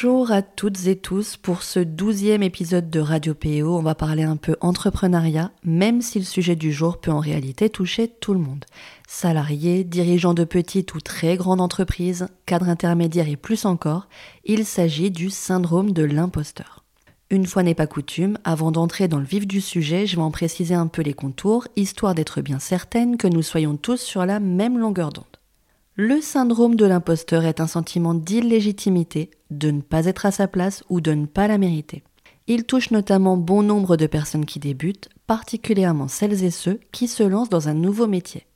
[0.00, 3.76] Bonjour à toutes et tous pour ce douzième épisode de Radio PO.
[3.76, 7.68] On va parler un peu entrepreneuriat, même si le sujet du jour peut en réalité
[7.68, 8.64] toucher tout le monde.
[9.08, 14.06] Salariés, dirigeants de petites ou très grandes entreprises, cadres intermédiaires et plus encore,
[14.44, 16.84] il s'agit du syndrome de l'imposteur.
[17.30, 20.30] Une fois n'est pas coutume, avant d'entrer dans le vif du sujet, je vais en
[20.30, 24.38] préciser un peu les contours, histoire d'être bien certaine que nous soyons tous sur la
[24.38, 25.37] même longueur d'onde.
[26.00, 30.84] Le syndrome de l'imposteur est un sentiment d'illégitimité, de ne pas être à sa place
[30.88, 32.04] ou de ne pas la mériter.
[32.46, 37.24] Il touche notamment bon nombre de personnes qui débutent, particulièrement celles et ceux qui se
[37.24, 38.46] lancent dans un nouveau métier.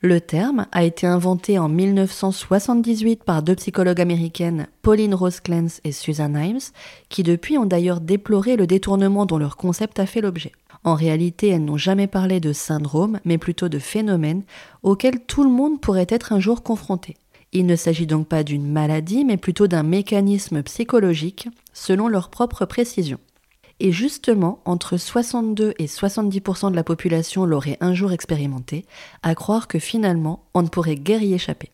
[0.00, 5.92] Le terme a été inventé en 1978 par deux psychologues américaines, Pauline Rose Clance et
[5.92, 6.72] Susan Himes,
[7.10, 10.52] qui depuis ont d'ailleurs déploré le détournement dont leur concept a fait l'objet.
[10.84, 14.42] En réalité, elles n'ont jamais parlé de syndrome, mais plutôt de phénomène
[14.82, 17.16] auquel tout le monde pourrait être un jour confronté.
[17.52, 22.66] Il ne s'agit donc pas d'une maladie, mais plutôt d'un mécanisme psychologique, selon leur propre
[22.66, 23.18] précision.
[23.80, 28.84] Et justement, entre 62 et 70% de la population l'aurait un jour expérimenté,
[29.22, 31.70] à croire que finalement, on ne pourrait guère y échapper.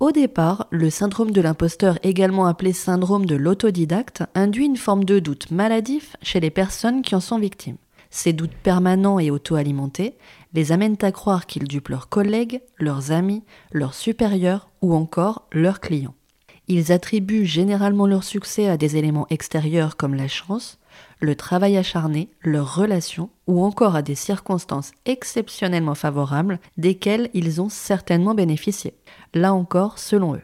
[0.00, 5.18] Au départ, le syndrome de l'imposteur, également appelé syndrome de l'autodidacte, induit une forme de
[5.18, 7.78] doute maladif chez les personnes qui en sont victimes.
[8.10, 10.16] Ces doutes permanents et auto-alimentés
[10.54, 15.80] les amènent à croire qu'ils dupent leurs collègues, leurs amis, leurs supérieurs ou encore leurs
[15.80, 16.14] clients.
[16.68, 20.78] Ils attribuent généralement leur succès à des éléments extérieurs comme la chance,
[21.20, 27.70] le travail acharné, leurs relations ou encore à des circonstances exceptionnellement favorables desquelles ils ont
[27.70, 28.94] certainement bénéficié.
[29.32, 30.42] Là encore, selon eux.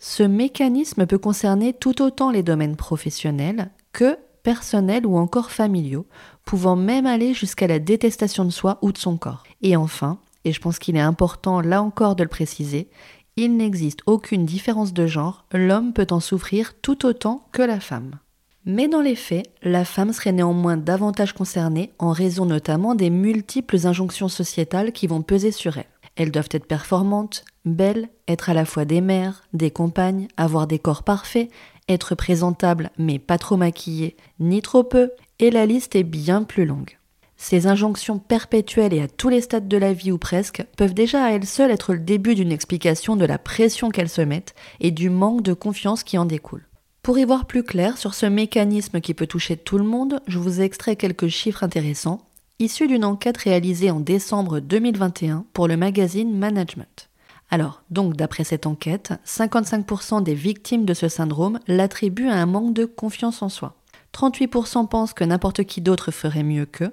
[0.00, 6.06] Ce mécanisme peut concerner tout autant les domaines professionnels que personnels ou encore familiaux,
[6.44, 9.44] pouvant même aller jusqu'à la détestation de soi ou de son corps.
[9.62, 12.88] Et enfin, et je pense qu'il est important là encore de le préciser,
[13.36, 18.18] il n'existe aucune différence de genre, l'homme peut en souffrir tout autant que la femme.
[18.64, 23.86] Mais dans les faits, la femme serait néanmoins davantage concernée en raison notamment des multiples
[23.86, 25.86] injonctions sociétales qui vont peser sur elle.
[26.14, 30.78] Elles doivent être performantes, belles, être à la fois des mères, des compagnes, avoir des
[30.78, 31.50] corps parfaits,
[31.88, 35.10] être présentables mais pas trop maquillées, ni trop peu,
[35.42, 36.98] et la liste est bien plus longue.
[37.36, 41.24] Ces injonctions perpétuelles et à tous les stades de la vie ou presque peuvent déjà
[41.24, 44.92] à elles seules être le début d'une explication de la pression qu'elles se mettent et
[44.92, 46.68] du manque de confiance qui en découle.
[47.02, 50.38] Pour y voir plus clair sur ce mécanisme qui peut toucher tout le monde, je
[50.38, 52.20] vous ai quelques chiffres intéressants,
[52.60, 57.08] issus d'une enquête réalisée en décembre 2021 pour le magazine Management.
[57.50, 62.74] Alors, donc d'après cette enquête, 55% des victimes de ce syndrome l'attribuent à un manque
[62.74, 63.74] de confiance en soi.
[64.14, 66.92] 38% pensent que n'importe qui d'autre ferait mieux qu'eux.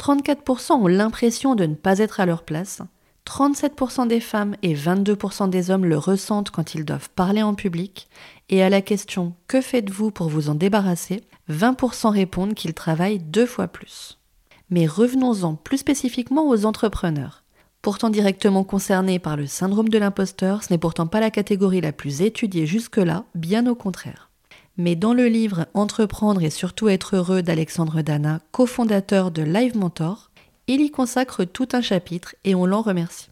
[0.00, 2.82] 34% ont l'impression de ne pas être à leur place.
[3.26, 8.08] 37% des femmes et 22% des hommes le ressentent quand ils doivent parler en public.
[8.48, 11.24] Et à la question Que faites-vous pour vous en débarrasser?
[11.50, 14.18] 20% répondent qu'ils travaillent deux fois plus.
[14.70, 17.42] Mais revenons-en plus spécifiquement aux entrepreneurs.
[17.82, 21.92] Pourtant directement concernés par le syndrome de l'imposteur, ce n'est pourtant pas la catégorie la
[21.92, 24.25] plus étudiée jusque-là, bien au contraire.
[24.78, 30.30] Mais dans le livre Entreprendre et surtout être heureux d'Alexandre Dana, cofondateur de Live Mentor,
[30.66, 33.30] il y consacre tout un chapitre et on l'en remercie.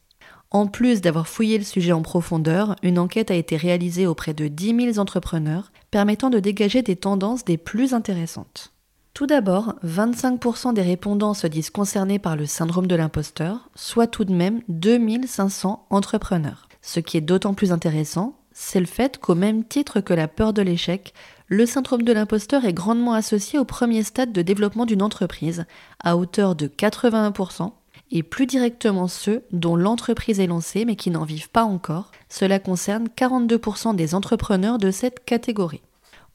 [0.50, 4.48] En plus d'avoir fouillé le sujet en profondeur, une enquête a été réalisée auprès de
[4.48, 8.72] 10 000 entrepreneurs permettant de dégager des tendances des plus intéressantes.
[9.12, 14.24] Tout d'abord, 25% des répondants se disent concernés par le syndrome de l'imposteur, soit tout
[14.24, 16.68] de même 2500 entrepreneurs.
[16.82, 20.52] Ce qui est d'autant plus intéressant, c'est le fait qu'au même titre que la peur
[20.52, 21.12] de l'échec,
[21.46, 25.66] le syndrome de l'imposteur est grandement associé au premier stade de développement d'une entreprise,
[26.02, 27.72] à hauteur de 81%,
[28.10, 32.12] et plus directement ceux dont l'entreprise est lancée mais qui n'en vivent pas encore.
[32.28, 35.82] Cela concerne 42% des entrepreneurs de cette catégorie.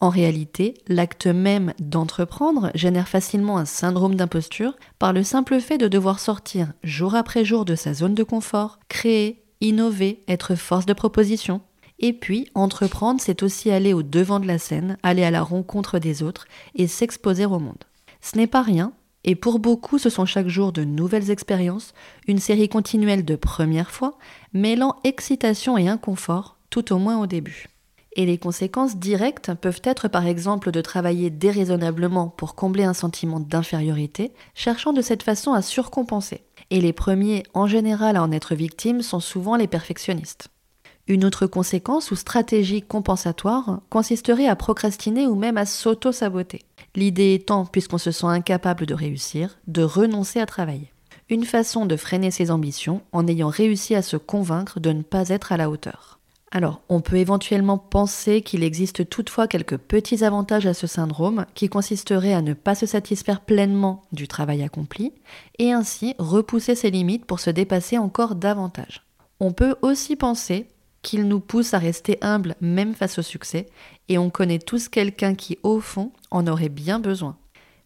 [0.02, 5.90] En réalité, l'acte même d'entreprendre génère facilement un syndrome d'imposture par le simple fait de
[5.90, 10.94] devoir sortir jour après jour de sa zone de confort, créer, innover, être force de
[10.94, 11.62] proposition,
[12.00, 16.00] et puis, entreprendre, c'est aussi aller au devant de la scène, aller à la rencontre
[16.00, 17.84] des autres et s'exposer au monde.
[18.22, 18.94] Ce n'est pas rien,
[19.26, 21.94] et pour beaucoup, ce sont chaque jour de nouvelles expériences,
[22.28, 24.18] une série continuelle de premières fois,
[24.54, 27.68] mêlant excitation et inconfort, tout au moins au début.
[28.16, 33.40] Et les conséquences directes peuvent être par exemple de travailler déraisonnablement pour combler un sentiment
[33.40, 36.42] d'infériorité, cherchant de cette façon à surcompenser.
[36.70, 40.50] Et les premiers, en général, à en être victimes sont souvent les perfectionnistes.
[41.10, 46.62] Une autre conséquence ou stratégie compensatoire consisterait à procrastiner ou même à s'auto-saboter.
[46.96, 50.94] L'idée étant, puisqu'on se sent incapable de réussir, de renoncer à travailler.
[51.28, 55.30] Une façon de freiner ses ambitions en ayant réussi à se convaincre de ne pas
[55.30, 56.20] être à la hauteur.
[56.52, 61.70] Alors, on peut éventuellement penser qu'il existe toutefois quelques petits avantages à ce syndrome qui
[61.70, 65.14] consisteraient à ne pas se satisfaire pleinement du travail accompli
[65.58, 69.04] et ainsi repousser ses limites pour se dépasser encore davantage.
[69.40, 70.68] On peut aussi penser
[71.02, 73.68] qu'il nous pousse à rester humble même face au succès
[74.08, 77.38] et on connaît tous quelqu'un qui, au fond, en aurait bien besoin.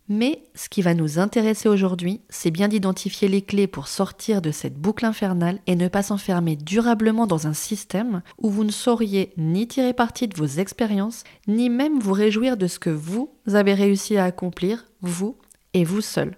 [0.10, 4.52] Mais ce qui va nous intéresser aujourd'hui, c'est bien d'identifier les clés pour sortir de
[4.52, 9.32] cette boucle infernale et ne pas s'enfermer durablement dans un système où vous ne sauriez
[9.38, 13.74] ni tirer parti de vos expériences, ni même vous réjouir de ce que vous avez
[13.74, 15.38] réussi à accomplir, vous
[15.74, 16.36] et vous seul.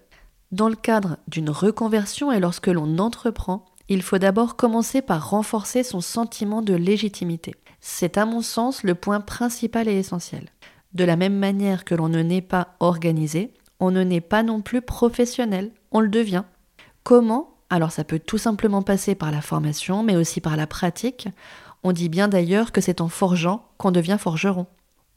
[0.52, 5.84] Dans le cadre d'une reconversion et lorsque l'on entreprend, il faut d'abord commencer par renforcer
[5.84, 7.56] son sentiment de légitimité.
[7.80, 10.50] C'est à mon sens le point principal et essentiel.
[10.94, 14.62] De la même manière que l'on ne naît pas organisé, on ne naît pas non
[14.62, 16.44] plus professionnel, on le devient.
[17.04, 17.54] Comment?
[17.70, 21.28] Alors ça peut tout simplement passer par la formation, mais aussi par la pratique.
[21.84, 24.66] On dit bien d'ailleurs que c'est en forgeant qu'on devient forgeron.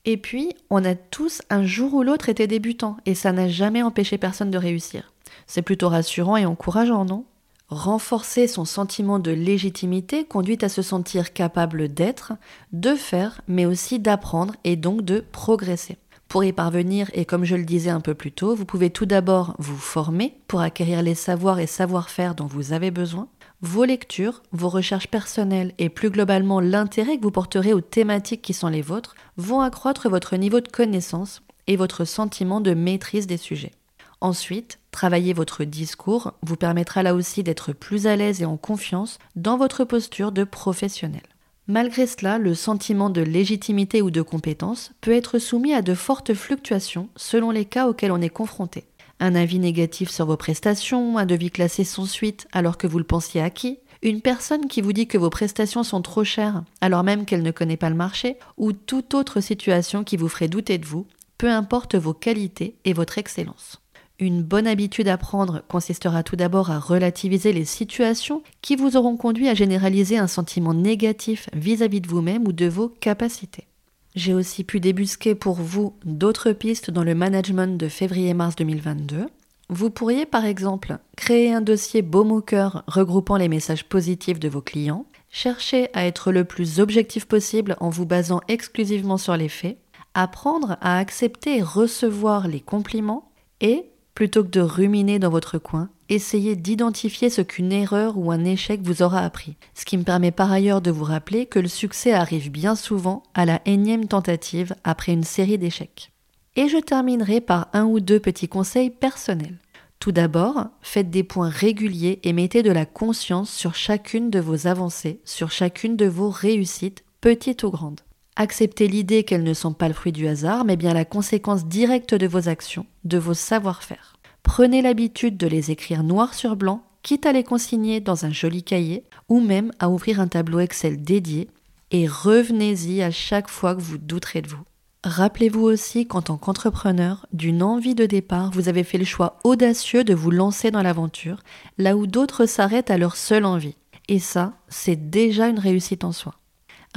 [0.04, 3.82] Et puis, on a tous un jour ou l'autre été débutants, et ça n'a jamais
[3.82, 5.12] empêché personne de réussir.
[5.46, 7.24] C'est plutôt rassurant et encourageant, non?
[7.68, 12.32] Renforcer son sentiment de légitimité conduit à se sentir capable d'être,
[12.72, 15.98] de faire, mais aussi d'apprendre et donc de progresser.
[16.28, 19.04] Pour y parvenir, et comme je le disais un peu plus tôt, vous pouvez tout
[19.04, 23.28] d'abord vous former pour acquérir les savoirs et savoir-faire dont vous avez besoin.
[23.60, 28.54] Vos lectures, vos recherches personnelles et plus globalement l'intérêt que vous porterez aux thématiques qui
[28.54, 33.36] sont les vôtres vont accroître votre niveau de connaissance et votre sentiment de maîtrise des
[33.36, 33.72] sujets.
[34.20, 39.18] Ensuite, travailler votre discours vous permettra là aussi d'être plus à l'aise et en confiance
[39.36, 41.22] dans votre posture de professionnel.
[41.68, 46.34] Malgré cela, le sentiment de légitimité ou de compétence peut être soumis à de fortes
[46.34, 48.84] fluctuations selon les cas auxquels on est confronté.
[49.20, 53.04] Un avis négatif sur vos prestations, un devis classé sans suite alors que vous le
[53.04, 57.24] pensiez acquis, une personne qui vous dit que vos prestations sont trop chères alors même
[57.24, 60.86] qu'elle ne connaît pas le marché, ou toute autre situation qui vous ferait douter de
[60.86, 61.06] vous,
[61.36, 63.80] peu importe vos qualités et votre excellence.
[64.20, 69.16] Une bonne habitude à prendre consistera tout d'abord à relativiser les situations qui vous auront
[69.16, 73.68] conduit à généraliser un sentiment négatif vis-à-vis de vous-même ou de vos capacités.
[74.16, 79.26] J'ai aussi pu débusquer pour vous d'autres pistes dans le management de février-mars 2022.
[79.68, 84.48] Vous pourriez par exemple créer un dossier baume au cœur regroupant les messages positifs de
[84.48, 89.48] vos clients, chercher à être le plus objectif possible en vous basant exclusivement sur les
[89.48, 89.78] faits,
[90.14, 93.30] apprendre à accepter et recevoir les compliments
[93.60, 93.84] et
[94.18, 98.80] Plutôt que de ruminer dans votre coin, essayez d'identifier ce qu'une erreur ou un échec
[98.82, 99.54] vous aura appris.
[99.74, 103.22] Ce qui me permet par ailleurs de vous rappeler que le succès arrive bien souvent
[103.34, 106.10] à la énième tentative après une série d'échecs.
[106.56, 109.58] Et je terminerai par un ou deux petits conseils personnels.
[110.00, 114.66] Tout d'abord, faites des points réguliers et mettez de la conscience sur chacune de vos
[114.66, 118.00] avancées, sur chacune de vos réussites, petites ou grandes.
[118.40, 122.14] Acceptez l'idée qu'elles ne sont pas le fruit du hasard, mais bien la conséquence directe
[122.14, 124.14] de vos actions, de vos savoir-faire.
[124.44, 128.62] Prenez l'habitude de les écrire noir sur blanc, quitte à les consigner dans un joli
[128.62, 131.48] cahier, ou même à ouvrir un tableau Excel dédié,
[131.90, 134.62] et revenez-y à chaque fois que vous douterez de vous.
[135.02, 140.04] Rappelez-vous aussi qu'en tant qu'entrepreneur, d'une envie de départ, vous avez fait le choix audacieux
[140.04, 141.42] de vous lancer dans l'aventure,
[141.76, 143.74] là où d'autres s'arrêtent à leur seule envie.
[144.06, 146.37] Et ça, c'est déjà une réussite en soi.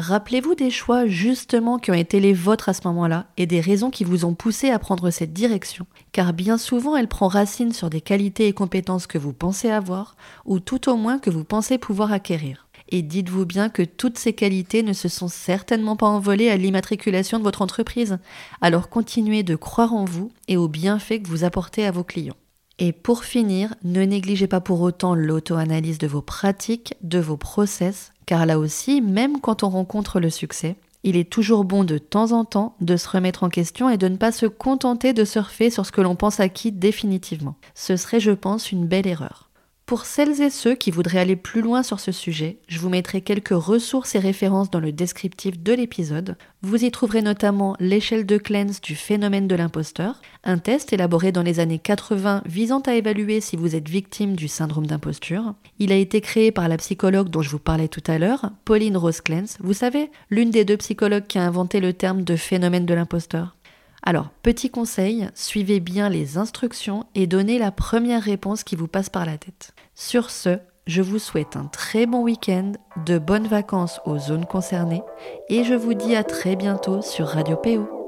[0.01, 3.91] Rappelez-vous des choix justement qui ont été les vôtres à ce moment-là et des raisons
[3.91, 7.91] qui vous ont poussé à prendre cette direction, car bien souvent elle prend racine sur
[7.91, 11.77] des qualités et compétences que vous pensez avoir ou tout au moins que vous pensez
[11.77, 12.67] pouvoir acquérir.
[12.89, 17.37] Et dites-vous bien que toutes ces qualités ne se sont certainement pas envolées à l'immatriculation
[17.37, 18.17] de votre entreprise.
[18.59, 22.35] Alors continuez de croire en vous et aux bienfaits que vous apportez à vos clients.
[22.83, 28.11] Et pour finir, ne négligez pas pour autant l'auto-analyse de vos pratiques, de vos process,
[28.25, 32.31] car là aussi, même quand on rencontre le succès, il est toujours bon de temps
[32.31, 35.69] en temps de se remettre en question et de ne pas se contenter de surfer
[35.69, 37.53] sur ce que l'on pense acquis définitivement.
[37.75, 39.50] Ce serait, je pense, une belle erreur.
[39.91, 43.19] Pour celles et ceux qui voudraient aller plus loin sur ce sujet, je vous mettrai
[43.19, 46.37] quelques ressources et références dans le descriptif de l'épisode.
[46.61, 51.43] Vous y trouverez notamment l'échelle de Clens du phénomène de l'imposteur, un test élaboré dans
[51.43, 55.55] les années 80 visant à évaluer si vous êtes victime du syndrome d'imposture.
[55.77, 58.95] Il a été créé par la psychologue dont je vous parlais tout à l'heure, Pauline
[58.95, 62.85] Rose Clens, vous savez, l'une des deux psychologues qui a inventé le terme de phénomène
[62.85, 63.57] de l'imposteur.
[64.03, 69.09] Alors, petit conseil, suivez bien les instructions et donnez la première réponse qui vous passe
[69.09, 69.73] par la tête.
[69.93, 72.71] Sur ce, je vous souhaite un très bon week-end,
[73.05, 75.03] de bonnes vacances aux zones concernées
[75.49, 78.00] et je vous dis à très bientôt sur Radio PO.